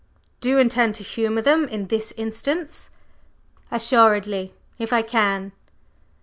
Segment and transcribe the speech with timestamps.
[0.39, 2.89] "Do you intend to humor them in this instance?"
[3.69, 4.55] "Assuredly!
[4.79, 5.51] If I can."